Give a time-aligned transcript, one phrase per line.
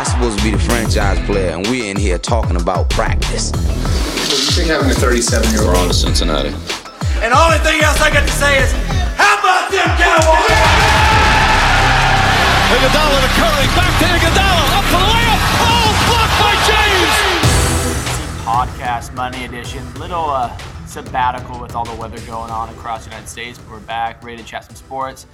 [0.00, 3.50] I supposed to be the franchise player, and we're in here talking about practice.
[3.52, 5.68] So you think having a 37 year old?
[5.68, 6.48] We're on to Cincinnati.
[7.20, 8.72] And the only thing else I got to say is,
[9.20, 10.56] how about them Cowboys?
[12.72, 15.40] Iguodala to Curry, back to Iguodala, up for the layup.
[15.68, 17.12] Oh, blocked by James.
[18.40, 19.84] Podcast Money Edition.
[20.00, 23.80] Little uh, sabbatical with all the weather going on across the United States, but we're
[23.80, 25.26] back, ready to chat some sports.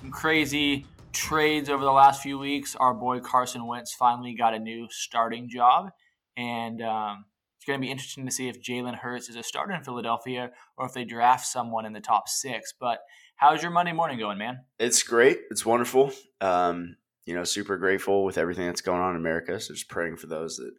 [0.00, 2.76] Some crazy trades over the last few weeks.
[2.76, 5.90] Our boy Carson Wentz finally got a new starting job,
[6.36, 7.24] and um,
[7.56, 10.50] it's going to be interesting to see if Jalen Hurts is a starter in Philadelphia
[10.76, 12.74] or if they draft someone in the top six.
[12.78, 12.98] But
[13.36, 14.60] how's your Monday morning going, man?
[14.78, 15.38] It's great.
[15.50, 16.12] It's wonderful.
[16.42, 19.58] Um, you know, super grateful with everything that's going on in America.
[19.58, 20.72] So just praying for those that,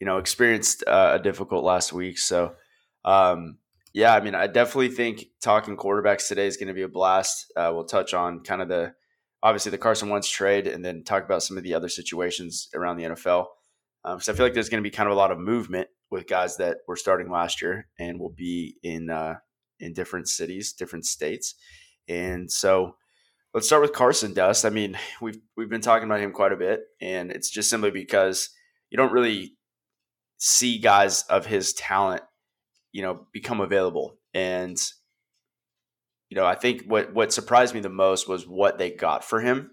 [0.00, 2.18] you know, experienced uh, a difficult last week.
[2.18, 2.54] So,
[3.04, 3.58] um,
[3.92, 7.52] yeah, I mean, I definitely think talking quarterbacks today is going to be a blast.
[7.54, 8.94] Uh, we'll touch on kind of the
[9.42, 12.96] obviously the Carson Wentz trade, and then talk about some of the other situations around
[12.96, 13.46] the NFL.
[14.04, 16.26] Um, I feel like there's going to be kind of a lot of movement with
[16.26, 19.36] guys that were starting last year and will be in uh,
[19.80, 21.54] in different cities, different states,
[22.08, 22.96] and so
[23.54, 24.64] let's start with Carson Dust.
[24.64, 27.90] I mean, we've we've been talking about him quite a bit, and it's just simply
[27.90, 28.50] because
[28.90, 29.56] you don't really
[30.38, 32.22] see guys of his talent,
[32.92, 34.16] you know, become available.
[34.34, 34.76] And
[36.32, 39.42] you know, I think what what surprised me the most was what they got for
[39.42, 39.70] him.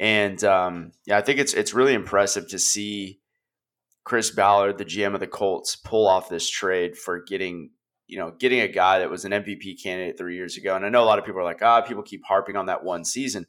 [0.00, 3.20] And um, yeah, I think it's it's really impressive to see
[4.02, 7.70] Chris Ballard, the GM of the Colts, pull off this trade for getting
[8.08, 10.74] you know getting a guy that was an MVP candidate three years ago.
[10.74, 12.82] And I know a lot of people are like, ah, people keep harping on that
[12.82, 13.46] one season.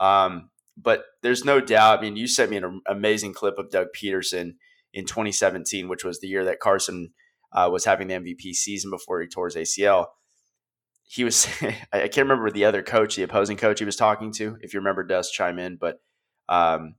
[0.00, 2.00] Um, but there's no doubt.
[2.00, 4.56] I mean, you sent me an amazing clip of Doug Pederson
[4.92, 7.14] in 2017, which was the year that Carson
[7.54, 10.08] uh, was having the MVP season before he tore his ACL
[11.14, 11.46] he was
[11.92, 14.56] I can't remember the other coach, the opposing coach he was talking to.
[14.60, 16.00] If you remember, does chime in, but
[16.48, 16.96] um,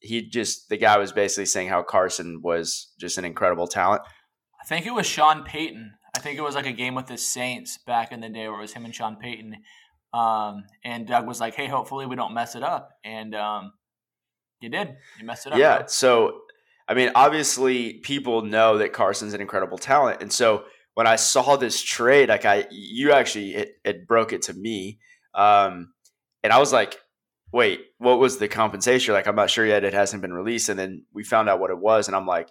[0.00, 4.02] he just the guy was basically saying how Carson was just an incredible talent.
[4.62, 5.94] I think it was Sean Payton.
[6.16, 8.58] I think it was like a game with the Saints back in the day where
[8.58, 9.56] it was him and Sean Payton.
[10.12, 13.72] Um, and Doug was like, "Hey, hopefully we don't mess it up," and um,
[14.60, 14.96] you did.
[15.18, 15.58] You messed it up.
[15.58, 15.86] Yeah.
[15.86, 16.42] So,
[16.86, 20.64] I mean, obviously, people know that Carson's an incredible talent, and so
[20.94, 24.98] when I saw this trade, like I, you actually, it, it broke it to me.
[25.34, 25.92] Um,
[26.42, 26.98] and I was like,
[27.52, 29.14] wait, what was the compensation?
[29.14, 29.84] Like, I'm not sure yet.
[29.84, 30.68] It hasn't been released.
[30.68, 32.06] And then we found out what it was.
[32.06, 32.48] And I'm like,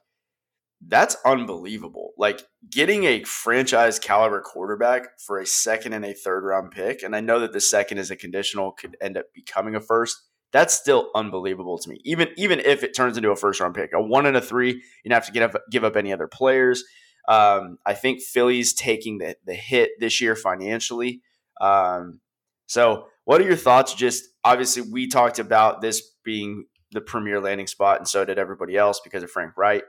[0.87, 2.11] that's unbelievable.
[2.17, 7.03] Like getting a franchise caliber quarterback for a second and a third round pick.
[7.03, 10.15] And I know that the second is a conditional could end up becoming a first.
[10.51, 11.99] That's still unbelievable to me.
[12.05, 14.71] Even even if it turns into a first round pick, a one and a three,
[14.71, 16.83] you don't have to get up, give up any other players.
[17.27, 21.21] Um, I think Philly's taking the, the hit this year financially.
[21.61, 22.21] Um,
[22.67, 23.93] so, what are your thoughts?
[23.93, 28.75] Just obviously, we talked about this being the premier landing spot, and so did everybody
[28.75, 29.83] else because of Frank Reich.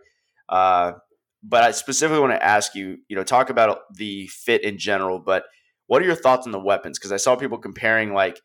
[0.49, 0.93] Uh,
[1.43, 5.19] but I specifically want to ask you, you know, talk about the fit in general.
[5.19, 5.45] But
[5.87, 6.99] what are your thoughts on the weapons?
[6.99, 8.41] Because I saw people comparing, like,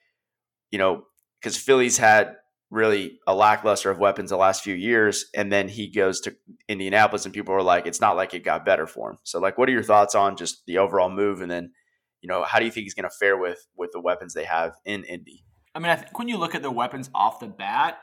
[0.71, 1.03] you know,
[1.41, 2.35] because Philly's had
[2.75, 5.25] really a lackluster of weapons the last few years.
[5.33, 6.35] And then he goes to
[6.67, 9.17] Indianapolis, and people are like, it's not like it got better for him.
[9.23, 11.41] So, like, what are your thoughts on just the overall move?
[11.41, 11.71] And then,
[12.21, 14.45] you know, how do you think he's going to fare with with the weapons they
[14.45, 15.45] have in Indy?
[15.73, 17.97] I mean, I think when you look at the weapons off the bat,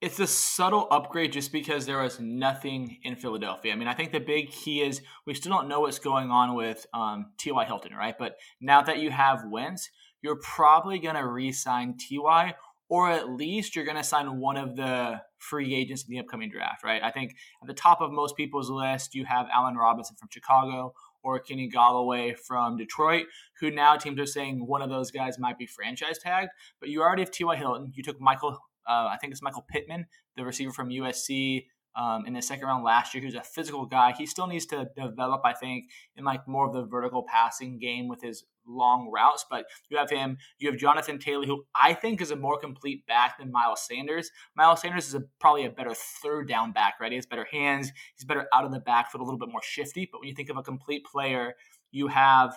[0.00, 3.72] it's a subtle upgrade just because there was nothing in Philadelphia.
[3.72, 6.54] I mean, I think the big key is we still don't know what's going on
[6.54, 7.64] with um, T.Y.
[7.64, 8.14] Hilton, right?
[8.18, 9.88] But now that you have Wentz,
[10.20, 12.54] you're probably going to re sign T.Y
[12.94, 16.48] or at least you're going to sign one of the free agents in the upcoming
[16.48, 17.02] draft, right?
[17.02, 20.94] I think at the top of most people's list, you have Allen Robinson from Chicago
[21.24, 23.26] or Kenny Golladay from Detroit,
[23.58, 26.50] who now teams are saying one of those guys might be franchise tagged.
[26.78, 27.56] But you already have T.Y.
[27.56, 27.90] Hilton.
[27.96, 30.06] You took Michael, uh, I think it's Michael Pittman,
[30.36, 31.64] the receiver from USC.
[31.96, 34.12] Um, in the second round last year, he was a physical guy.
[34.16, 38.06] He still needs to develop, I think, in like more of the vertical passing game
[38.06, 40.38] with his long routes, but you have him.
[40.58, 44.30] You have Jonathan Taylor, who I think is a more complete back than Miles Sanders.
[44.56, 47.12] Miles Sanders is a, probably a better third down back, right?
[47.12, 47.92] He has better hands.
[48.16, 50.08] He's better out of the backfield, a little bit more shifty.
[50.10, 51.54] But when you think of a complete player,
[51.90, 52.56] you have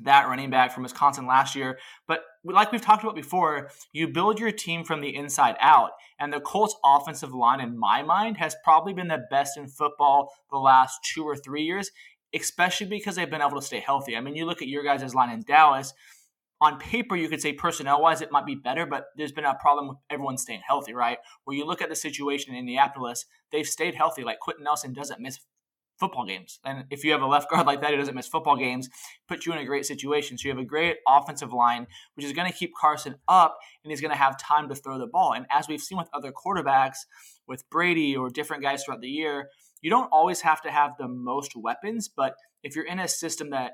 [0.00, 1.78] that running back from Wisconsin last year.
[2.06, 5.90] But like we've talked about before, you build your team from the inside out.
[6.18, 10.32] And the Colts offensive line, in my mind, has probably been the best in football
[10.50, 11.90] the last two or three years
[12.34, 14.16] especially because they've been able to stay healthy.
[14.16, 15.92] I mean, you look at your guys' line in Dallas.
[16.60, 19.54] On paper, you could say personnel wise, it might be better, but there's been a
[19.54, 21.18] problem with everyone staying healthy, right?
[21.44, 24.22] Where you look at the situation in Indianapolis, they've stayed healthy.
[24.22, 25.40] Like Quenton Nelson doesn't miss
[25.98, 26.58] football games.
[26.64, 28.88] And if you have a left guard like that who doesn't miss football games,
[29.28, 30.36] puts you in a great situation.
[30.36, 33.90] So you have a great offensive line, which is going to keep Carson up and
[33.90, 35.32] he's going to have time to throw the ball.
[35.32, 36.98] And as we've seen with other quarterbacks,
[37.46, 39.48] with Brady or different guys throughout the year,
[39.82, 43.50] you don't always have to have the most weapons, but if you're in a system
[43.50, 43.72] that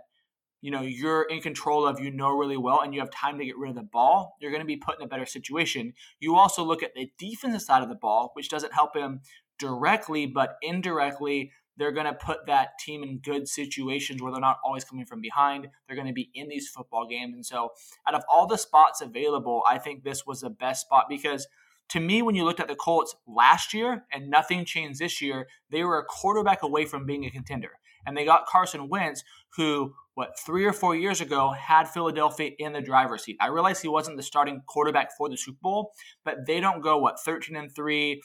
[0.60, 3.44] you know you're in control of you know really well and you have time to
[3.44, 5.93] get rid of the ball you're going to be put in a better situation.
[6.19, 9.20] You also look at the defensive side of the ball which doesn't help him
[9.58, 14.58] directly but indirectly they're going to put that team in good situations where they're not
[14.64, 15.69] always coming from behind.
[15.87, 17.34] They're going to be in these football games.
[17.34, 17.70] And so
[18.04, 21.46] out of all the spots available i think this was the best spot because
[21.90, 25.46] to me, when you looked at the Colts last year and nothing changed this year,
[25.70, 27.70] they were a quarterback away from being a contender.
[28.06, 29.25] And they got Carson Wentz,
[29.56, 33.37] who, what, three or four years ago had Philadelphia in the driver's seat.
[33.40, 35.93] I realize he wasn't the starting quarterback for the Super Bowl,
[36.25, 38.23] but they don't go, what, 13 and 3,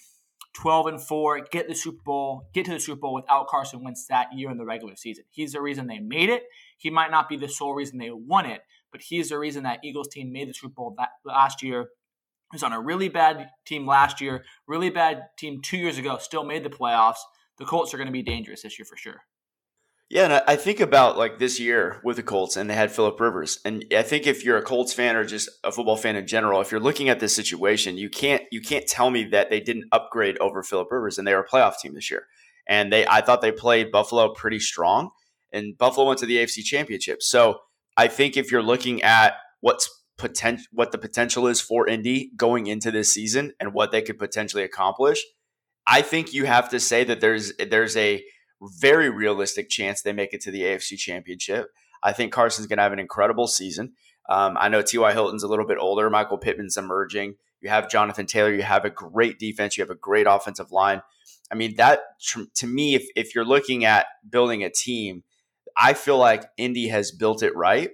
[0.53, 4.05] 12 and 4, get the Super Bowl, get to the Super Bowl without Carson Wentz
[4.07, 5.25] that year in the regular season.
[5.31, 6.43] He's the reason they made it.
[6.77, 8.61] He might not be the sole reason they won it,
[8.91, 11.87] but he's the reason that Eagles team made the Super Bowl that last year
[12.53, 16.43] was on a really bad team last year, really bad team two years ago, still
[16.43, 17.17] made the playoffs.
[17.57, 19.21] The Colts are going to be dangerous this year for sure.
[20.09, 23.19] Yeah, and I think about like this year with the Colts, and they had Philip
[23.19, 26.27] Rivers, and I think if you're a Colts fan or just a football fan in
[26.27, 29.59] general, if you're looking at this situation, you can't you can't tell me that they
[29.59, 32.27] didn't upgrade over Philip Rivers, and they were a playoff team this year,
[32.67, 35.09] and they I thought they played Buffalo pretty strong,
[35.51, 37.23] and Buffalo went to the AFC Championship.
[37.23, 37.61] So
[37.97, 42.67] I think if you're looking at what's potential what the potential is for Indy going
[42.67, 45.23] into this season and what they could potentially accomplish,
[45.87, 48.23] I think you have to say that there's there's a
[48.79, 51.67] very realistic chance they make it to the AFC Championship.
[52.01, 53.93] I think Carson's going to have an incredible season.
[54.29, 55.11] Um, I know T.Y.
[55.11, 56.09] Hilton's a little bit older.
[56.09, 57.35] Michael Pittman's emerging.
[57.61, 58.53] You have Jonathan Taylor.
[58.53, 59.77] You have a great defense.
[59.77, 61.01] You have a great offensive line.
[61.51, 62.01] I mean, that
[62.55, 65.23] to me, if, if you're looking at building a team,
[65.77, 67.91] I feel like Indy has built it right.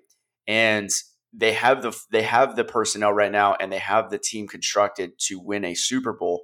[0.48, 0.90] And
[1.34, 5.12] they have the they have the personnel right now and they have the team constructed
[5.20, 6.44] to win a Super Bowl.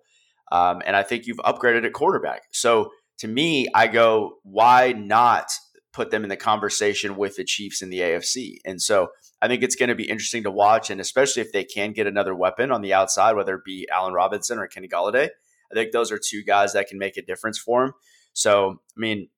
[0.52, 2.44] Um, and I think you've upgraded at quarterback.
[2.52, 5.48] So to me, I go, why not
[5.92, 8.58] put them in the conversation with the Chiefs in the AFC?
[8.64, 9.10] And so
[9.42, 12.08] I think it's going to be interesting to watch, and especially if they can get
[12.08, 15.30] another weapon on the outside, whether it be Allen Robinson or Kenny Golladay.
[15.72, 17.94] I think those are two guys that can make a difference for him.
[18.34, 19.30] So, I mean,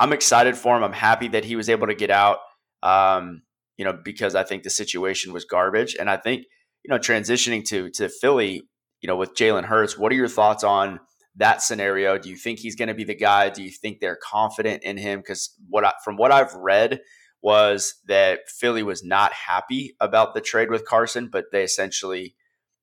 [0.00, 0.82] I'm excited for him.
[0.82, 2.38] I'm happy that he was able to get out.
[2.82, 3.42] Um,
[3.76, 5.96] you know, because I think the situation was garbage.
[5.98, 6.44] And I think,
[6.84, 8.62] you know, transitioning to to Philly,
[9.00, 11.00] you know, with Jalen Hurts, what are your thoughts on
[11.36, 12.18] that scenario?
[12.18, 13.50] Do you think he's going to be the guy?
[13.50, 15.20] Do you think they're confident in him?
[15.20, 17.00] Because what I, from what I've read
[17.42, 22.34] was that Philly was not happy about the trade with Carson, but they essentially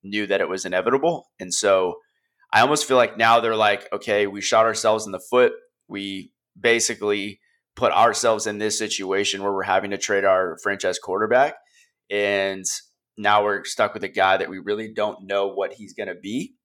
[0.04, 1.32] knew that it was inevitable.
[1.40, 1.96] And so
[2.52, 5.54] I almost feel like now they're like, okay, we shot ourselves in the foot.
[5.88, 7.40] We basically
[7.76, 11.56] put ourselves in this situation where we're having to trade our franchise quarterback.
[12.10, 12.66] And
[13.18, 16.16] now we're stuck with a guy that we really don't know what he's going to
[16.16, 16.56] be.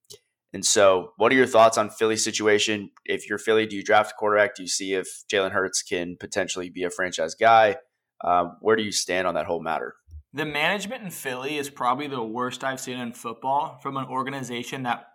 [0.52, 2.90] And so, what are your thoughts on Philly's situation?
[3.04, 4.54] If you're Philly, do you draft a quarterback?
[4.54, 7.76] Do you see if Jalen Hurts can potentially be a franchise guy?
[8.24, 9.94] Um, where do you stand on that whole matter?
[10.32, 14.84] The management in Philly is probably the worst I've seen in football from an organization
[14.84, 15.06] that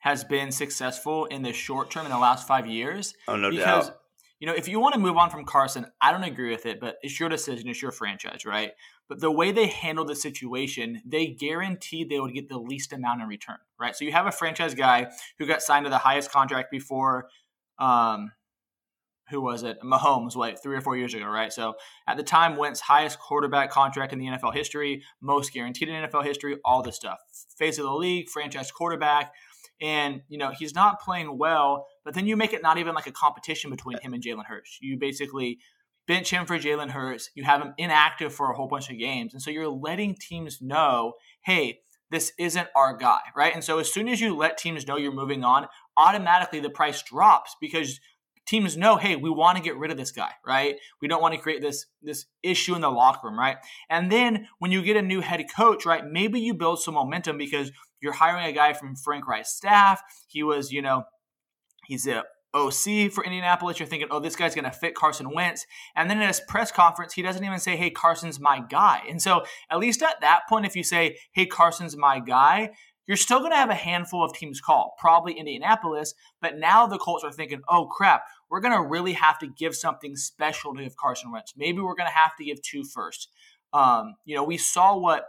[0.00, 3.14] has been successful in the short term in the last five years.
[3.26, 3.99] Oh, no because doubt
[4.40, 6.80] you know, if you want to move on from Carson, I don't agree with it,
[6.80, 8.72] but it's your decision, it's your franchise, right?
[9.06, 13.20] But the way they handled the situation, they guaranteed they would get the least amount
[13.20, 13.94] in return, right?
[13.94, 17.28] So you have a franchise guy who got signed to the highest contract before,
[17.78, 18.32] um,
[19.28, 19.80] who was it?
[19.82, 21.52] Mahomes, what, three or four years ago, right?
[21.52, 21.74] So
[22.08, 26.24] at the time, Wentz highest quarterback contract in the NFL history, most guaranteed in NFL
[26.24, 27.18] history, all this stuff.
[27.56, 29.32] Face of the league, franchise quarterback
[29.80, 31.86] and you know he's not playing well.
[32.04, 34.78] But then you make it not even like a competition between him and Jalen Hurts.
[34.80, 35.58] You basically
[36.06, 37.30] bench him for Jalen Hurts.
[37.34, 40.60] You have him inactive for a whole bunch of games, and so you're letting teams
[40.60, 43.54] know, hey, this isn't our guy, right?
[43.54, 47.02] And so as soon as you let teams know you're moving on, automatically the price
[47.02, 48.00] drops because
[48.46, 50.76] teams know, hey, we want to get rid of this guy, right?
[51.00, 53.58] We don't want to create this this issue in the locker room, right?
[53.88, 57.38] And then when you get a new head coach, right, maybe you build some momentum
[57.38, 60.02] because you're hiring a guy from Frank Reich's staff.
[60.28, 61.04] He was, you know,
[61.86, 63.78] he's a OC for Indianapolis.
[63.78, 65.66] You're thinking, oh, this guy's going to fit Carson Wentz.
[65.94, 69.02] And then in his press conference, he doesn't even say, hey, Carson's my guy.
[69.08, 72.70] And so, at least at that point, if you say, hey, Carson's my guy,
[73.06, 76.14] you're still going to have a handful of teams call, probably Indianapolis.
[76.40, 79.74] But now the Colts are thinking, oh, crap, we're going to really have to give
[79.74, 81.54] something special to Carson Wentz.
[81.56, 83.28] Maybe we're going to have to give two first.
[83.72, 85.24] Um, you know, we saw what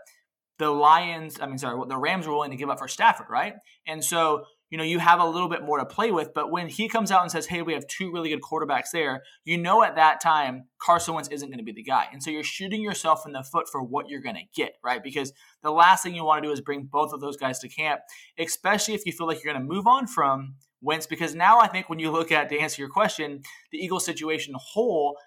[0.58, 3.56] the Lions, I mean, sorry, the Rams were willing to give up for Stafford, right?
[3.88, 6.34] And so you know, you have a little bit more to play with.
[6.34, 9.22] But when he comes out and says, hey, we have two really good quarterbacks there,
[9.44, 12.08] you know at that time, Carson Wentz isn't going to be the guy.
[12.12, 15.04] And so you're shooting yourself in the foot for what you're going to get, right?
[15.04, 17.70] Because the last thing you want to do is bring both of those guys to
[17.70, 18.00] camp,
[18.40, 21.06] especially if you feel like you're going to move on from Wentz.
[21.06, 23.42] Because now I think when you look at, to answer your question,
[23.74, 25.18] the Eagles situation whole,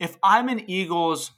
[0.00, 1.32] if I'm an Eagles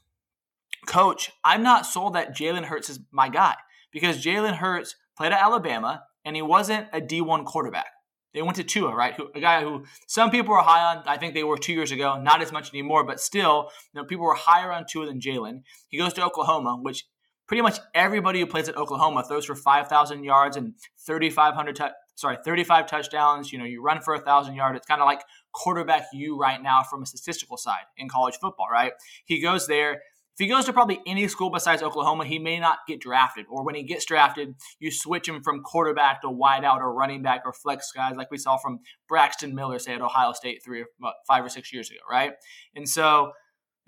[0.87, 3.55] coach, I'm not sold that Jalen Hurts is my guy
[3.93, 7.87] because Jalen Hurts played at Alabama and he wasn't a D1 quarterback.
[8.35, 9.15] They went to Tua, right?
[9.15, 11.03] Who, a guy who some people were high on.
[11.07, 14.05] I think they were two years ago, not as much anymore, but still, you know,
[14.05, 15.63] people were higher on Tua than Jalen.
[15.89, 17.07] He goes to Oklahoma, which
[17.47, 20.75] pretty much everybody who plays at Oklahoma throws for 5,000 yards and
[21.07, 23.51] 3,500, tu- sorry, 35 touchdowns.
[23.51, 24.77] You know, you run for a thousand yards.
[24.77, 28.67] It's kind of like quarterback you right now from a statistical side in college football,
[28.71, 28.93] right?
[29.25, 30.03] He goes there.
[30.39, 33.47] If he goes to probably any school besides Oklahoma, he may not get drafted.
[33.51, 37.43] Or when he gets drafted, you switch him from quarterback to wideout or running back
[37.45, 38.79] or flex guys, like we saw from
[39.09, 42.35] Braxton Miller, say at Ohio State three or five or six years ago, right?
[42.77, 43.33] And so,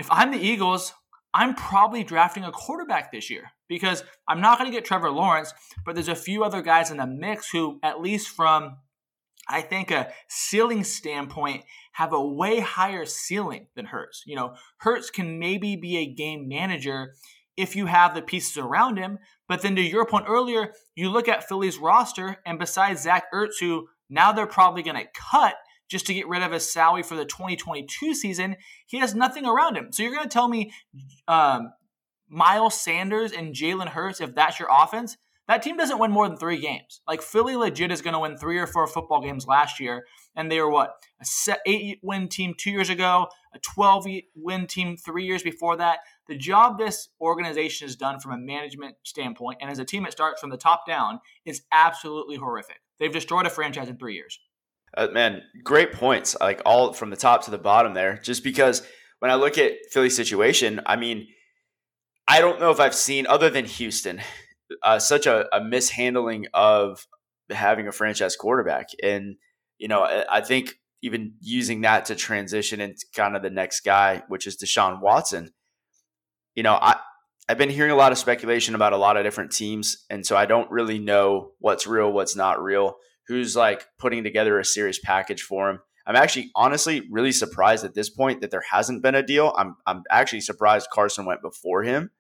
[0.00, 0.92] if I'm the Eagles,
[1.32, 5.54] I'm probably drafting a quarterback this year because I'm not going to get Trevor Lawrence,
[5.86, 8.78] but there's a few other guys in the mix who, at least from
[9.48, 14.22] I think a ceiling standpoint have a way higher ceiling than Hurts.
[14.26, 17.14] You know, Hurts can maybe be a game manager
[17.56, 19.18] if you have the pieces around him.
[19.48, 23.60] But then to your point earlier, you look at Philly's roster, and besides Zach Ertz,
[23.60, 25.54] who now they're probably going to cut
[25.88, 28.56] just to get rid of his salary for the 2022 season,
[28.86, 29.88] he has nothing around him.
[29.90, 30.72] So you're going to tell me
[31.26, 31.72] um,
[32.28, 35.16] Miles Sanders and Jalen Hurts, if that's your offense,
[35.50, 37.00] that team doesn't win more than three games.
[37.08, 40.48] Like Philly legit is going to win three or four football games last year, and
[40.48, 40.94] they were what
[41.48, 45.98] a eight win team two years ago, a twelve win team three years before that.
[46.28, 50.12] The job this organization has done from a management standpoint, and as a team that
[50.12, 52.78] starts from the top down, is absolutely horrific.
[53.00, 54.38] They've destroyed a franchise in three years.
[54.96, 56.36] Uh, man, great points.
[56.40, 58.20] Like all from the top to the bottom there.
[58.22, 58.86] Just because
[59.18, 61.26] when I look at Philly's situation, I mean,
[62.28, 64.20] I don't know if I've seen other than Houston
[64.82, 67.06] uh, such a, a, mishandling of
[67.50, 68.88] having a franchise quarterback.
[69.02, 69.36] And,
[69.78, 74.22] you know, I think even using that to transition into kind of the next guy,
[74.28, 75.50] which is Deshaun Watson,
[76.54, 76.96] you know, I,
[77.48, 80.04] I've been hearing a lot of speculation about a lot of different teams.
[80.08, 82.96] And so I don't really know what's real, what's not real,
[83.26, 85.80] who's like putting together a serious package for him.
[86.06, 89.52] I'm actually honestly really surprised at this point that there hasn't been a deal.
[89.56, 92.10] I'm I'm actually surprised Carson went before him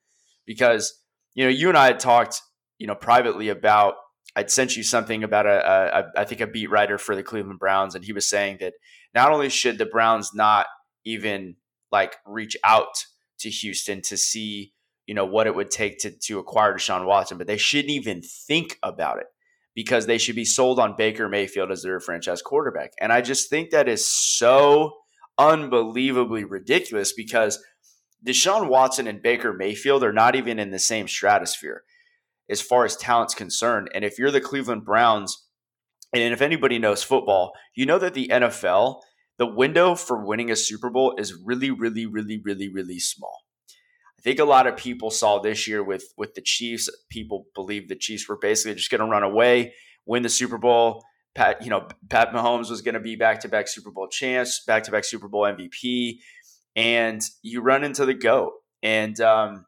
[0.46, 0.99] because
[1.34, 2.40] you know, you and I had talked,
[2.78, 3.94] you know, privately about.
[4.36, 7.58] I'd sent you something about a, a, I think a beat writer for the Cleveland
[7.58, 8.74] Browns, and he was saying that
[9.12, 10.66] not only should the Browns not
[11.04, 11.56] even
[11.90, 13.06] like reach out
[13.40, 14.72] to Houston to see,
[15.06, 18.22] you know, what it would take to to acquire Deshaun Watson, but they shouldn't even
[18.22, 19.26] think about it
[19.74, 22.92] because they should be sold on Baker Mayfield as their franchise quarterback.
[23.00, 24.94] And I just think that is so
[25.38, 27.62] unbelievably ridiculous because
[28.24, 31.84] Deshaun Watson and Baker Mayfield are not even in the same stratosphere
[32.50, 33.88] as far as talent's concerned.
[33.94, 35.46] And if you're the Cleveland Browns,
[36.12, 39.00] and if anybody knows football, you know that the NFL,
[39.38, 43.44] the window for winning a Super Bowl is really, really, really, really, really small.
[44.18, 46.90] I think a lot of people saw this year with with the Chiefs.
[47.08, 49.72] People believe the Chiefs were basically just going to run away,
[50.04, 51.04] win the Super Bowl.
[51.34, 54.62] Pat, you know, Pat Mahomes was going to be back to back Super Bowl champs,
[54.66, 56.18] back to back Super Bowl MVP
[56.76, 58.52] and you run into the GOAT.
[58.82, 59.66] And um,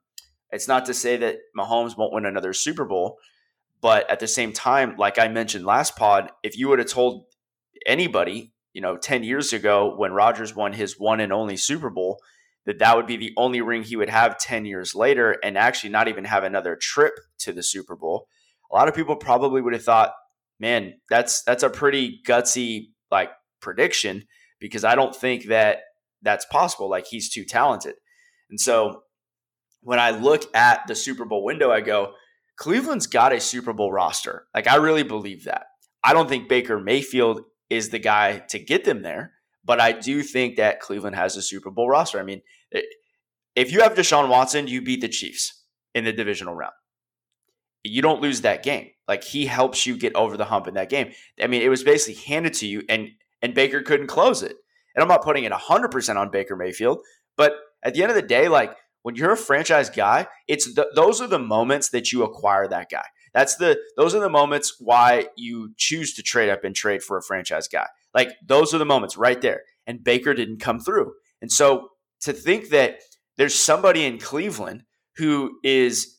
[0.50, 3.18] it's not to say that Mahomes won't win another Super Bowl,
[3.80, 7.26] but at the same time, like I mentioned last pod, if you would have told
[7.84, 12.20] anybody, you know, 10 years ago when Rodgers won his one and only Super Bowl,
[12.64, 15.90] that that would be the only ring he would have 10 years later and actually
[15.90, 18.28] not even have another trip to the Super Bowl,
[18.70, 20.12] a lot of people probably would have thought,
[20.58, 23.30] man, that's that's a pretty gutsy like
[23.60, 24.24] prediction
[24.60, 25.80] because I don't think that
[26.22, 26.88] that's possible.
[26.88, 27.94] Like he's too talented.
[28.50, 29.02] And so
[29.82, 32.12] when I look at the Super Bowl window, I go,
[32.56, 34.46] Cleveland's got a Super Bowl roster.
[34.54, 35.66] Like I really believe that.
[36.04, 39.32] I don't think Baker Mayfield is the guy to get them there,
[39.64, 42.18] but I do think that Cleveland has a Super Bowl roster.
[42.18, 42.42] I mean,
[43.54, 45.64] if you have Deshaun Watson, you beat the Chiefs
[45.94, 46.72] in the divisional round.
[47.84, 48.90] You don't lose that game.
[49.08, 51.12] Like he helps you get over the hump in that game.
[51.42, 53.08] I mean, it was basically handed to you and
[53.40, 54.56] and Baker couldn't close it.
[54.94, 56.98] And I'm not putting it 100% on Baker Mayfield,
[57.36, 60.88] but at the end of the day, like when you're a franchise guy, it's the,
[60.94, 63.04] those are the moments that you acquire that guy.
[63.34, 67.16] That's the those are the moments why you choose to trade up and trade for
[67.16, 67.86] a franchise guy.
[68.14, 69.62] Like those are the moments right there.
[69.86, 71.14] And Baker didn't come through.
[71.40, 71.88] And so
[72.20, 72.98] to think that
[73.36, 74.84] there's somebody in Cleveland
[75.16, 76.18] who is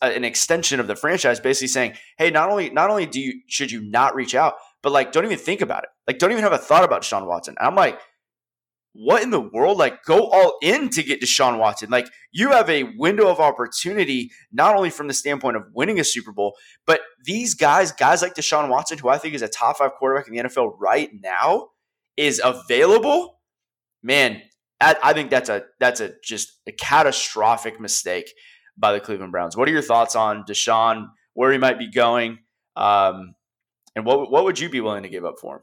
[0.00, 3.70] an extension of the franchise basically saying, "Hey, not only not only do you should
[3.70, 5.90] you not reach out, but like don't even think about it.
[6.06, 7.56] Like don't even have a thought about Sean Watson.
[7.58, 8.00] And I'm like,
[8.94, 9.76] what in the world?
[9.76, 11.90] Like go all in to get Deshaun Watson.
[11.90, 16.04] Like you have a window of opportunity, not only from the standpoint of winning a
[16.04, 19.78] Super Bowl, but these guys, guys like Deshaun Watson, who I think is a top
[19.78, 21.68] five quarterback in the NFL right now,
[22.16, 23.40] is available.
[24.02, 24.40] Man,
[24.80, 28.30] I, think that's a that's a just a catastrophic mistake
[28.76, 29.56] by the Cleveland Browns.
[29.56, 32.38] What are your thoughts on Deshaun, where he might be going,
[32.76, 33.34] um,
[33.96, 35.62] and what what would you be willing to give up for him?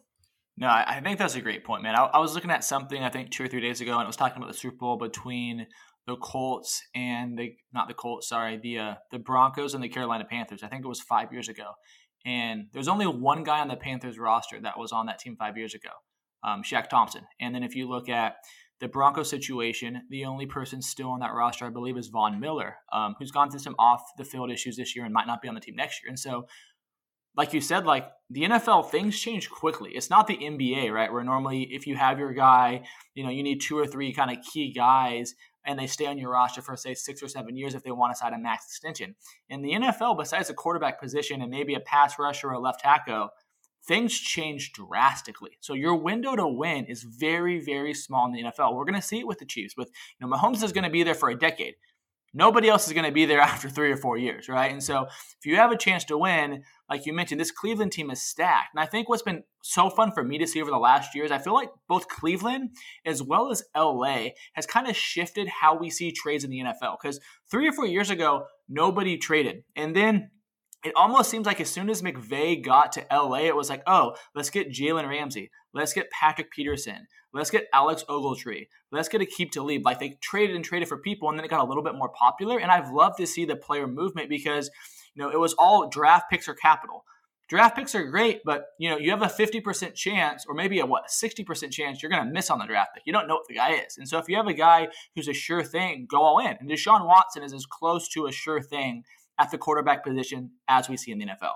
[0.62, 1.96] No, I think that's a great point, man.
[1.96, 4.06] I, I, was looking at something I think two or three days ago, and it
[4.06, 5.65] was talking about the Super Bowl between
[6.06, 10.24] the Colts and the not the Colts, sorry, the uh, the Broncos and the Carolina
[10.24, 10.62] Panthers.
[10.62, 11.72] I think it was five years ago,
[12.27, 15.58] and there's only one guy on the Panthers roster that was on that team five
[15.58, 15.89] years ago,
[16.44, 17.24] um, Shaq Thompson.
[17.39, 18.36] And then if you look at
[18.82, 22.75] the Broncos situation, the only person still on that roster, I believe, is Von Miller,
[22.94, 25.48] um, who's gone through some off the field issues this year and might not be
[25.48, 26.10] on the team next year.
[26.10, 26.46] And so,
[27.36, 29.92] like you said, like the NFL, things change quickly.
[29.92, 31.12] It's not the NBA, right?
[31.12, 32.84] Where normally, if you have your guy,
[33.14, 35.34] you know, you need two or three kind of key guys
[35.66, 38.14] and they stay on your roster for say six or seven years if they want
[38.14, 39.16] to sign a max extension.
[39.50, 42.82] In the NFL, besides the quarterback position and maybe a pass rusher or a left
[42.82, 43.30] tackle,
[43.88, 45.52] things change drastically.
[45.60, 48.76] So your window to win is very, very small in the NFL.
[48.76, 49.76] We're going to see it with the Chiefs.
[49.78, 51.76] With you know, Mahomes is going to be there for a decade.
[52.34, 54.72] Nobody else is going to be there after three or four years, right?
[54.72, 58.12] And so if you have a chance to win, like you mentioned, this Cleveland team
[58.12, 58.75] is stacked.
[58.75, 61.31] And I think what's been so fun for me to see over the last years,
[61.31, 62.71] I feel like both Cleveland
[63.05, 66.98] as well as LA has kind of shifted how we see trades in the NFL.
[67.01, 69.63] Because three or four years ago, nobody traded.
[69.74, 70.31] And then
[70.83, 74.17] it almost seems like as soon as McVay got to LA, it was like, oh,
[74.36, 75.50] let's get Jalen Ramsey.
[75.74, 77.07] Let's get Patrick Peterson.
[77.33, 78.67] Let's get Alex Ogletree.
[78.91, 79.86] Let's get Aqib Talib.
[79.86, 82.10] Like they traded and traded for people, and then it got a little bit more
[82.10, 82.60] popular.
[82.60, 84.69] And I've loved to see the player movement because,
[85.15, 87.03] you know, it was all draft picks or capital.
[87.50, 90.86] Draft picks are great, but you know, you have a 50% chance, or maybe a
[90.86, 93.03] what, 60% chance you're gonna miss on the draft pick.
[93.06, 93.98] You don't know what the guy is.
[93.98, 96.56] And so if you have a guy who's a sure thing, go all in.
[96.60, 99.03] And Deshaun Watson is as close to a sure thing
[99.38, 101.56] at the quarterback position as we see in the NFL.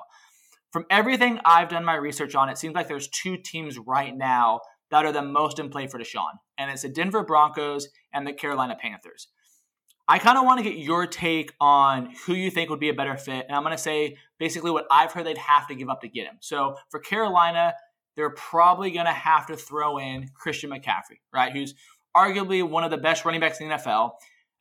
[0.74, 4.60] From everything I've done my research on, it seems like there's two teams right now
[4.92, 8.34] that are the most in play for Deshaun, and it's the Denver Broncos and the
[8.34, 9.30] Carolina Panthers.
[10.08, 12.94] I kind of want to get your take on who you think would be a
[12.94, 15.90] better fit, and I'm going to say basically what I've heard they'd have to give
[15.90, 16.38] up to get him.
[16.42, 17.74] So for Carolina,
[18.16, 21.52] they're probably going to have to throw in Christian McCaffrey, right?
[21.52, 21.74] Who's
[22.16, 24.12] arguably one of the best running backs in the NFL.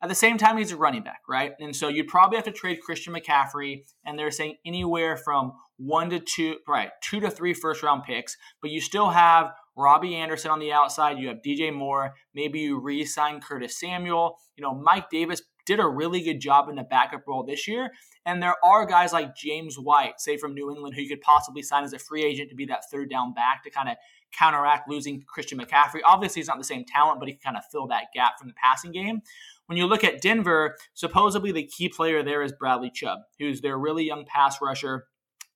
[0.01, 1.53] At the same time, he's a running back, right?
[1.59, 6.09] And so you'd probably have to trade Christian McCaffrey, and they're saying anywhere from one
[6.09, 10.51] to two, right, two to three first round picks, but you still have Robbie Anderson
[10.51, 11.19] on the outside.
[11.19, 12.13] You have DJ Moore.
[12.33, 14.37] Maybe you re sign Curtis Samuel.
[14.55, 17.91] You know, Mike Davis did a really good job in the backup role this year.
[18.25, 21.61] And there are guys like James White, say from New England, who you could possibly
[21.61, 23.97] sign as a free agent to be that third down back to kind of
[24.31, 26.01] counteract losing Christian McCaffrey.
[26.05, 28.47] Obviously, he's not the same talent, but he can kind of fill that gap from
[28.47, 29.21] the passing game.
[29.67, 33.77] When you look at Denver, supposedly the key player there is Bradley Chubb, who's their
[33.77, 35.05] really young pass rusher.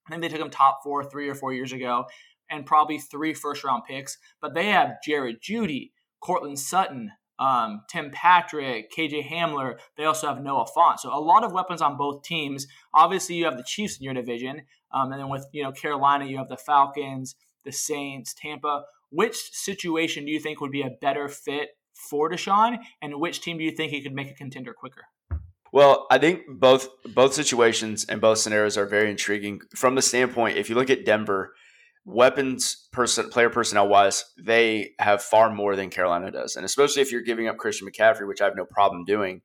[0.07, 2.05] I think they took him top four three or four years ago,
[2.49, 4.17] and probably three first round picks.
[4.41, 9.79] But they have Jared Jeudy, Courtland Sutton, um, Tim Patrick, KJ Hamler.
[9.97, 10.99] They also have Noah Fant.
[10.99, 12.67] So a lot of weapons on both teams.
[12.93, 16.25] Obviously, you have the Chiefs in your division, um, and then with you know Carolina,
[16.25, 18.83] you have the Falcons, the Saints, Tampa.
[19.11, 23.57] Which situation do you think would be a better fit for Deshaun, and which team
[23.57, 25.05] do you think he could make a contender quicker?
[25.71, 30.57] Well, I think both both situations and both scenarios are very intriguing from the standpoint.
[30.57, 31.53] If you look at Denver,
[32.09, 37.11] weapons person player personnel wise, they have far more than Carolina does, and especially if
[37.11, 39.41] you're giving up Christian McCaffrey, which I have no problem doing.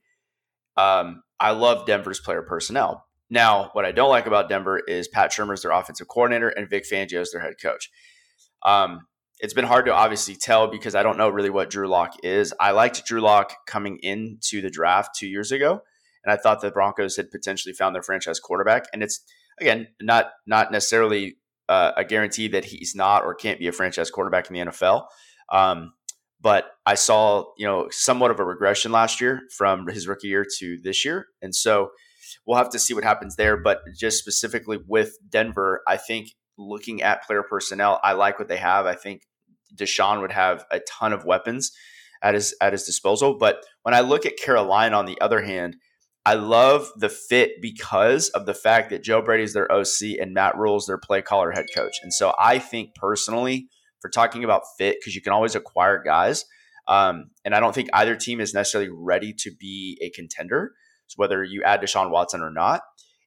[0.77, 3.07] Um, I love Denver's player personnel.
[3.31, 6.85] Now, what I don't like about Denver is Pat Shurmur's their offensive coordinator and Vic
[6.91, 7.91] Fangio is their head coach.
[8.65, 9.07] Um,
[9.41, 12.55] it's been hard to obviously tell because I don't know really what Drew Lock is.
[12.59, 15.81] I liked Drew Lock coming into the draft two years ago,
[16.25, 18.87] and I thought the Broncos had potentially found their franchise quarterback.
[18.93, 19.21] And it's
[19.61, 21.37] again not not necessarily
[21.75, 25.07] uh, a guarantee that he's not or can't be a franchise quarterback in the NFL.
[25.51, 25.93] Um,
[26.41, 30.47] but I saw you know somewhat of a regression last year from his rookie year
[30.59, 31.91] to this year, and so
[32.47, 33.57] we'll have to see what happens there.
[33.57, 38.59] But just specifically with Denver, I think looking at player personnel, I like what they
[38.59, 38.87] have.
[38.87, 39.23] I think
[39.75, 41.73] Deshaun would have a ton of weapons
[42.23, 43.37] at his at his disposal.
[43.37, 45.77] But when I look at Carolina, on the other hand,
[46.27, 50.33] I love the fit because of the fact that Joe Brady is their OC and
[50.33, 51.99] Matt Rhule is their play caller head coach.
[52.03, 53.69] And so I think personally,
[54.01, 56.45] for talking about fit, because you can always acquire guys,
[56.89, 60.73] um, and I don't think either team is necessarily ready to be a contender.
[61.07, 62.83] So whether you add Deshaun Watson or not,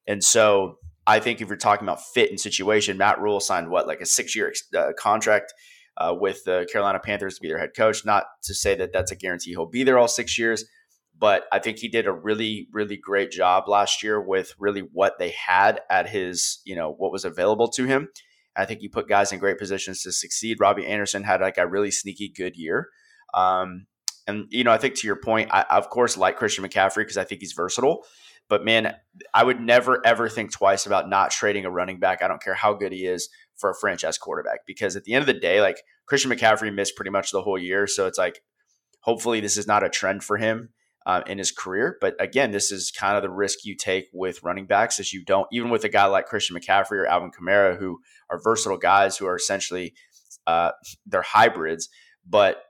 [0.06, 3.86] and so I think if you're talking about fit and situation, Matt Rhule signed what
[3.86, 5.52] like a six year uh, contract
[5.96, 8.04] uh, with the Carolina Panthers to be their head coach.
[8.04, 10.64] Not to say that that's a guarantee he'll be there all six years,
[11.18, 15.18] but I think he did a really, really great job last year with really what
[15.18, 18.08] they had at his, you know, what was available to him.
[18.56, 20.58] I think he put guys in great positions to succeed.
[20.60, 22.88] Robbie Anderson had like a really sneaky good year.
[23.34, 23.86] Um,
[24.26, 27.16] and, you know, I think to your point, I, of course, like Christian McCaffrey because
[27.16, 28.04] I think he's versatile.
[28.48, 28.94] But man,
[29.34, 32.22] I would never, ever think twice about not trading a running back.
[32.22, 35.22] I don't care how good he is for a franchise quarterback because at the end
[35.22, 37.86] of the day, like Christian McCaffrey missed pretty much the whole year.
[37.86, 38.40] So it's like,
[39.00, 40.70] hopefully, this is not a trend for him
[41.08, 41.96] uh, in his career.
[42.02, 45.24] But again, this is kind of the risk you take with running backs, is you
[45.24, 49.16] don't even with a guy like Christian McCaffrey or Alvin Kamara, who are versatile guys
[49.16, 49.94] who are essentially
[50.46, 50.72] uh,
[51.06, 51.88] they're hybrids.
[52.28, 52.62] But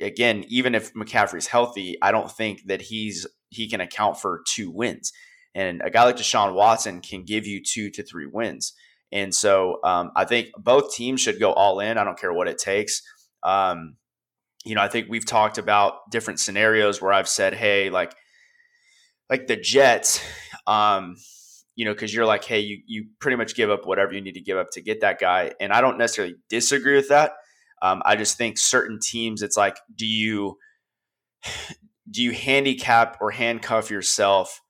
[0.00, 4.70] again, even if McCaffrey's healthy, I don't think that he's he can account for two
[4.70, 5.12] wins.
[5.52, 8.72] And a guy like Deshaun Watson can give you two to three wins.
[9.10, 11.98] And so um, I think both teams should go all in.
[11.98, 13.02] I don't care what it takes.
[13.42, 13.96] Um,
[14.64, 18.14] you know, I think we've talked about different scenarios where I've said, hey, like,
[19.30, 20.22] like the Jets,
[20.66, 21.16] um,
[21.76, 24.34] you know, because you're like, hey, you you pretty much give up whatever you need
[24.34, 27.32] to give up to get that guy, and I don't necessarily disagree with that.
[27.80, 30.58] Um, I just think certain teams, it's like, do you
[32.10, 34.60] do you handicap or handcuff yourself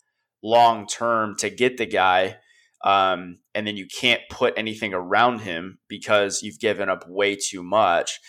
[0.43, 2.37] long term to get the guy,
[2.85, 7.63] um, and then you can't put anything around him because you've given up way too
[7.63, 8.21] much.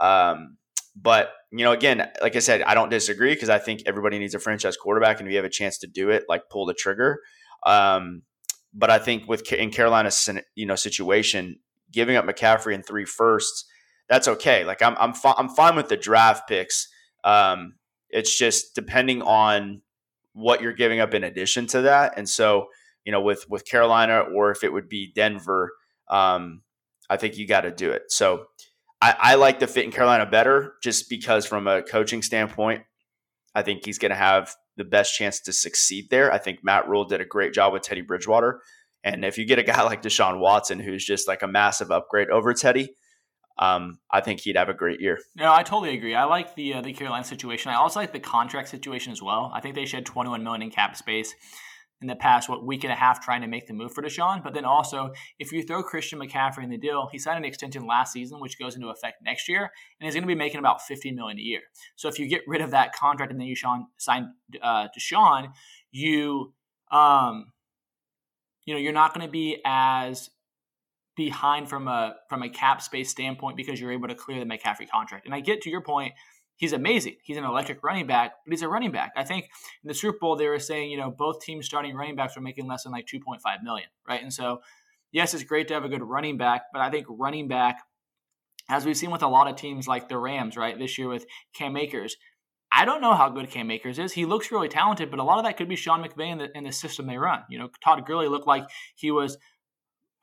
[0.00, 0.58] Um,
[1.00, 4.34] but you know, again, like I said, I don't disagree because I think everybody needs
[4.34, 6.74] a franchise quarterback, and if you have a chance to do it, like pull the
[6.74, 7.20] trigger.
[7.64, 8.22] Um,
[8.74, 11.60] but I think with in Carolina's you know situation,
[11.92, 13.64] giving up McCaffrey in three firsts,
[14.08, 14.64] that's okay.
[14.64, 16.88] Like I'm I'm fi- I'm fine with the draft picks.
[17.24, 17.74] Um,
[18.10, 19.82] it's just depending on
[20.32, 22.66] what you're giving up in addition to that, and so
[23.04, 25.70] you know with with Carolina or if it would be Denver,
[26.10, 26.62] um,
[27.08, 28.10] I think you got to do it.
[28.10, 28.46] So
[29.00, 32.82] I, I like the fit in Carolina better just because from a coaching standpoint,
[33.54, 36.32] I think he's going to have the best chance to succeed there.
[36.32, 38.60] I think Matt Rhule did a great job with Teddy Bridgewater.
[39.04, 42.30] And if you get a guy like Deshaun Watson, who's just like a massive upgrade
[42.30, 42.94] over Teddy,
[43.58, 45.18] um, I think he'd have a great year.
[45.34, 46.14] No, I totally agree.
[46.14, 47.72] I like the uh, the Carolina situation.
[47.72, 49.50] I also like the contract situation as well.
[49.52, 51.34] I think they shed 21 million in cap space
[52.00, 54.42] in the past what week and a half trying to make the move for Deshaun.
[54.42, 57.86] But then also, if you throw Christian McCaffrey in the deal, he signed an extension
[57.86, 60.82] last season, which goes into effect next year, and he's going to be making about
[60.82, 61.62] 50 million a year.
[61.96, 64.32] So if you get rid of that contract and then you sign
[64.62, 65.52] uh, Deshaun,
[65.90, 66.52] you
[66.90, 67.52] um,
[68.64, 70.30] you know you're not going to be as
[71.16, 74.88] behind from a from a cap space standpoint because you're able to clear the McCaffrey
[74.88, 75.26] contract.
[75.26, 76.12] And I get to your point
[76.58, 77.16] he's amazing.
[77.22, 79.12] He's an electric running back, but he's a running back.
[79.16, 79.46] I think
[79.82, 82.42] in the Super Bowl they were saying, you know, both teams starting running backs were
[82.42, 84.22] making less than like 2.5 million, right?
[84.22, 84.60] And so,
[85.10, 87.80] yes, it's great to have a good running back, but I think running back,
[88.68, 91.24] as we've seen with a lot of teams like the Rams, right, this year with
[91.54, 92.16] Cam Akers,
[92.70, 94.12] I don't know how good Cam Akers is.
[94.12, 96.56] He looks really talented, but a lot of that could be Sean McVay and the,
[96.56, 97.44] in the system they run.
[97.48, 99.38] You know, Todd Gurley looked like he was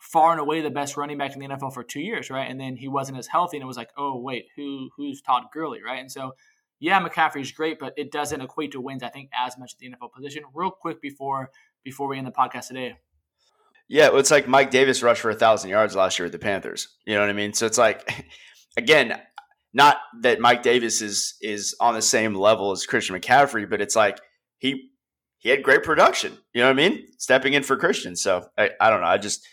[0.05, 2.49] far and away the best running back in the NFL for two years, right?
[2.49, 5.45] And then he wasn't as healthy, and it was like, oh wait, who who's Todd
[5.51, 5.99] Gurley, right?
[5.99, 6.35] And so,
[6.79, 9.01] yeah, McCaffrey's great, but it doesn't equate to wins.
[9.01, 10.43] I think as much at the NFL position.
[10.53, 11.49] Real quick before
[11.83, 12.97] before we end the podcast today.
[13.87, 16.87] Yeah, it's like Mike Davis rushed for a thousand yards last year with the Panthers.
[17.05, 17.53] You know what I mean?
[17.53, 18.25] So it's like,
[18.77, 19.19] again,
[19.73, 23.95] not that Mike Davis is is on the same level as Christian McCaffrey, but it's
[23.95, 24.19] like
[24.59, 24.91] he
[25.39, 26.37] he had great production.
[26.53, 27.07] You know what I mean?
[27.17, 28.15] Stepping in for Christian.
[28.15, 29.07] So I, I don't know.
[29.07, 29.47] I just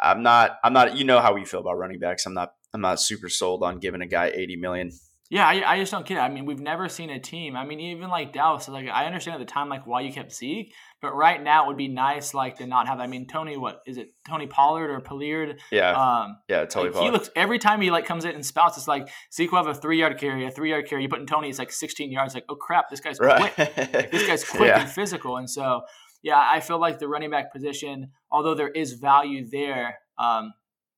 [0.00, 0.58] I'm not.
[0.62, 0.96] I'm not.
[0.96, 2.26] You know how we feel about running backs.
[2.26, 2.54] I'm not.
[2.74, 4.92] I'm not super sold on giving a guy 80 million.
[5.32, 6.20] Yeah, I, I just don't get it.
[6.20, 7.56] I mean, we've never seen a team.
[7.56, 8.68] I mean, even like Dallas.
[8.68, 11.68] Like, I understand at the time like why you kept Zeke, but right now it
[11.68, 13.00] would be nice like to not have.
[13.00, 14.12] I mean, Tony, what is it?
[14.28, 15.58] Tony Pollard or Pollard?
[15.70, 17.06] Yeah, um, yeah, Tony like, Pollard.
[17.06, 18.76] He looks every time he like comes in and spouts.
[18.76, 21.02] It's like Zeke will have a three yard carry, a three yard carry.
[21.02, 22.34] You put in Tony, it's like 16 yards.
[22.34, 23.54] Like, oh crap, this guy's right.
[23.54, 23.76] quick.
[23.76, 24.82] like, this guy's quick yeah.
[24.82, 25.80] and physical, and so
[26.22, 30.52] yeah, I feel like the running back position, although there is value there, um,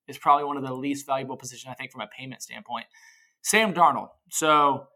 [0.08, 2.86] is probably one of the least valuable positions, I think, from a payment standpoint.
[3.42, 4.08] Sam Darnold.
[4.30, 4.86] So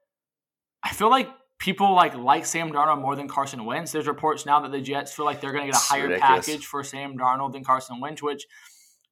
[0.83, 3.93] I feel like people like like Sam Darnold more than Carson Wentz.
[3.93, 6.47] There's reports now that the Jets feel like they're going to get a higher ridiculous.
[6.47, 8.47] package for Sam Darnold than Carson Wentz, which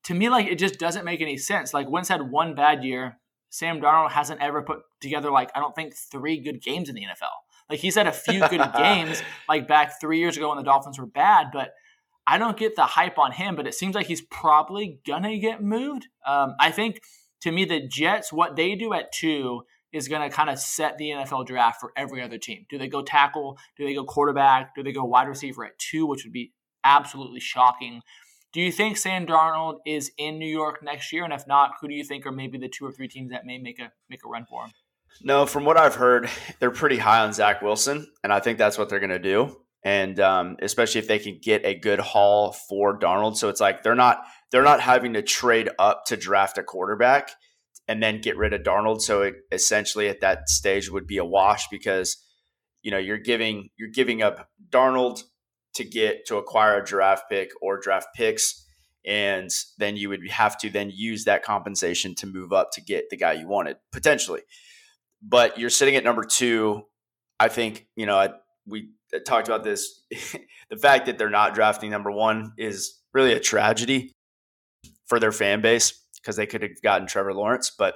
[0.04, 1.74] to me, like it just doesn't make any sense.
[1.74, 3.18] Like Wentz had one bad year.
[3.50, 7.02] Sam Darnold hasn't ever put together like I don't think three good games in the
[7.02, 7.34] NFL.
[7.68, 10.98] Like he's had a few good games, like back three years ago when the Dolphins
[10.98, 11.70] were bad, but
[12.26, 15.62] I don't get the hype on him, but it seems like he's probably gonna get
[15.62, 16.08] moved.
[16.26, 17.00] Um, I think
[17.42, 19.62] to me, the Jets, what they do at two
[19.92, 22.66] is going to kind of set the NFL draft for every other team.
[22.68, 23.58] Do they go tackle?
[23.76, 24.74] Do they go quarterback?
[24.74, 26.52] Do they go wide receiver at two, which would be
[26.84, 28.02] absolutely shocking?
[28.52, 31.24] Do you think Sam Darnold is in New York next year?
[31.24, 33.44] And if not, who do you think are maybe the two or three teams that
[33.44, 34.72] may make a make a run for him?
[35.22, 38.76] No, from what I've heard, they're pretty high on Zach Wilson, and I think that's
[38.76, 39.56] what they're going to do.
[39.86, 43.84] And um, especially if they can get a good haul for Darnold, so it's like
[43.84, 47.30] they're not they're not having to trade up to draft a quarterback
[47.86, 49.00] and then get rid of Darnold.
[49.00, 52.16] So it essentially at that stage would be a wash because
[52.82, 55.22] you know you're giving you're giving up Darnold
[55.74, 58.66] to get to acquire a draft pick or draft picks.
[59.06, 63.08] And then you would have to then use that compensation to move up to get
[63.08, 64.42] the guy you wanted potentially.
[65.22, 66.82] But you're sitting at number two.
[67.38, 68.30] I think you know I,
[68.66, 68.88] we
[69.24, 70.02] talked about this
[70.70, 74.12] the fact that they're not drafting number one is really a tragedy
[75.06, 77.94] for their fan base because they could have gotten trevor lawrence but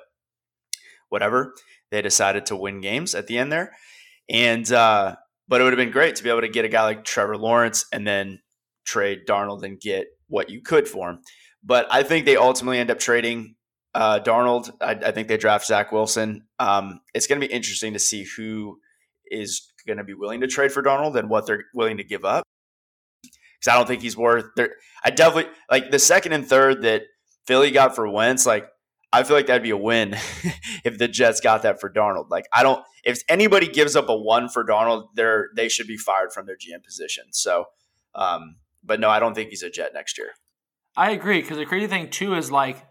[1.08, 1.54] whatever
[1.90, 3.72] they decided to win games at the end there
[4.30, 5.16] and uh,
[5.50, 7.36] but it would have been great to be able to get a guy like Trevor
[7.36, 8.40] Lawrence and then
[8.86, 11.18] trade Darnold and get what you could for him.
[11.62, 13.56] But I think they ultimately end up trading
[13.92, 14.70] uh, Darnold.
[14.80, 16.46] I, I, think they draft Zach Wilson.
[16.60, 18.78] Um, it's going to be interesting to see who
[19.26, 22.24] is going to be willing to trade for Darnold and what they're willing to give
[22.24, 22.44] up.
[23.22, 24.46] Because I don't think he's worth.
[25.04, 27.02] I definitely like the second and third that
[27.46, 28.46] Philly got for Wentz.
[28.46, 28.68] Like
[29.12, 30.14] I feel like that'd be a win
[30.84, 32.30] if the Jets got that for Darnold.
[32.30, 35.96] Like I don't if anybody gives up a one for Darnold, they're they should be
[35.96, 37.24] fired from their GM position.
[37.32, 37.66] So
[38.14, 40.30] um, but no, I don't think he's a Jet next year.
[40.96, 42.84] I agree because the crazy thing too is like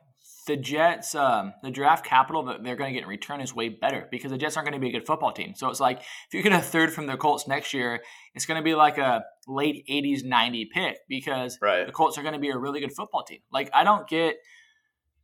[0.49, 3.69] the Jets, um, the draft capital that they're going to get in return is way
[3.69, 5.53] better because the Jets aren't going to be a good football team.
[5.55, 8.01] So it's like if you get a third from the Colts next year,
[8.33, 11.85] it's going to be like a late '80s, '90 pick because right.
[11.85, 13.41] the Colts are going to be a really good football team.
[13.51, 14.38] Like I don't get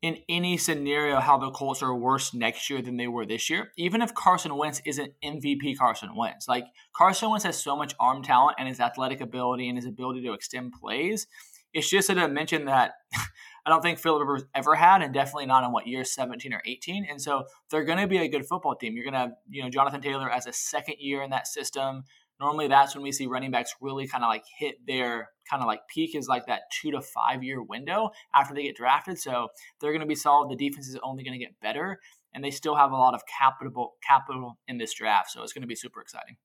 [0.04, 3.72] in any scenario how the Colts are worse next year than they were this year,
[3.78, 6.48] even if Carson Wentz isn't MVP Carson Wentz.
[6.48, 10.22] Like Carson Wentz has so much arm talent and his athletic ability and his ability
[10.22, 11.26] to extend plays.
[11.74, 12.94] It's just a dimension that
[13.66, 16.62] I don't think Philip Rivers ever had, and definitely not in what year 17 or
[16.66, 17.08] 18.
[17.10, 18.94] And so they're going to be a good football team.
[18.94, 22.04] You're going to have, you know, Jonathan Taylor as a second year in that system.
[22.40, 25.68] Normally, that's when we see running backs really kind of like hit their kind of
[25.68, 29.18] like peak is like that two to five year window after they get drafted.
[29.18, 29.48] So
[29.80, 30.50] they're going to be solid.
[30.50, 32.00] The defense is only going to get better,
[32.34, 35.32] and they still have a lot of capital capital in this draft.
[35.32, 36.36] So it's going to be super exciting.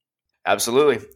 [0.46, 1.06] Absolutely.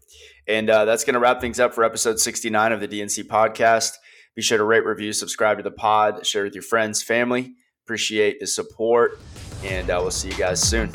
[0.47, 3.93] And uh, that's going to wrap things up for episode 69 of the DNC podcast.
[4.35, 7.55] Be sure to rate, review, subscribe to the pod, share with your friends, family.
[7.85, 9.21] Appreciate the support,
[9.63, 10.91] and uh, we'll see you guys soon.